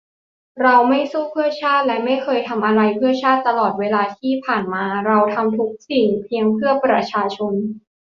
[0.61, 7.53] เราไม่สู้เพื่อชาติและไม่เคยทำอะไรเพื่อชาติ ตลอดเวลาที่ผ่านมาเราทำทุกสิ่งเพียงเพื่อประชาชน